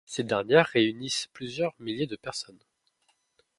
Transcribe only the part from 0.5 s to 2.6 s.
réunissent plusieurs milliers de personnes.